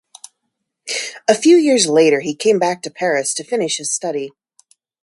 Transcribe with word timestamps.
A 1.27 1.35
few 1.35 1.55
years 1.57 1.85
later, 1.85 2.21
he 2.21 2.33
came 2.33 2.57
back 2.57 2.81
to 2.81 2.89
Paris 2.89 3.35
to 3.35 3.43
finish 3.43 3.77
his 3.77 3.93
study. 3.93 4.31